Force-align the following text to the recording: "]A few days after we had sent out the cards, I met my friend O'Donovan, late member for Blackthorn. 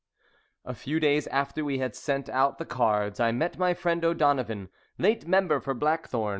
"]A 0.65 0.73
few 0.73 0.99
days 0.99 1.27
after 1.27 1.63
we 1.63 1.77
had 1.77 1.95
sent 1.95 2.27
out 2.27 2.57
the 2.57 2.65
cards, 2.65 3.19
I 3.19 3.31
met 3.31 3.59
my 3.59 3.75
friend 3.75 4.03
O'Donovan, 4.03 4.69
late 4.97 5.27
member 5.27 5.59
for 5.59 5.75
Blackthorn. 5.75 6.29